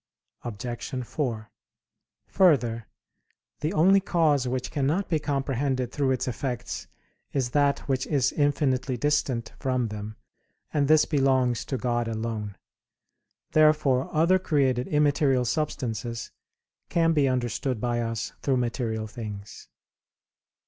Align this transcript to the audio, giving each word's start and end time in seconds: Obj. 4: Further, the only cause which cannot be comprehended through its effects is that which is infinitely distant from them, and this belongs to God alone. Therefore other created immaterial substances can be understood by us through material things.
Obj. 0.43 1.03
4: 1.05 1.51
Further, 2.25 2.87
the 3.59 3.71
only 3.73 3.99
cause 3.99 4.47
which 4.47 4.71
cannot 4.71 5.07
be 5.07 5.19
comprehended 5.19 5.91
through 5.91 6.09
its 6.09 6.27
effects 6.27 6.87
is 7.33 7.51
that 7.51 7.81
which 7.87 8.07
is 8.07 8.31
infinitely 8.31 8.97
distant 8.97 9.53
from 9.59 9.89
them, 9.89 10.15
and 10.73 10.87
this 10.87 11.05
belongs 11.05 11.63
to 11.65 11.77
God 11.77 12.07
alone. 12.07 12.55
Therefore 13.51 14.09
other 14.11 14.39
created 14.39 14.87
immaterial 14.87 15.45
substances 15.45 16.31
can 16.89 17.13
be 17.13 17.27
understood 17.29 17.79
by 17.79 17.99
us 18.01 18.33
through 18.41 18.57
material 18.57 19.05
things. 19.05 19.69